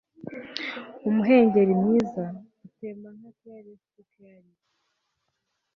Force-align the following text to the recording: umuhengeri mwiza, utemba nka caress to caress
umuhengeri 1.07 1.73
mwiza, 1.81 2.23
utemba 2.67 3.09
nka 3.17 3.31
caress 3.41 3.81
to 3.93 4.01
caress 4.13 4.55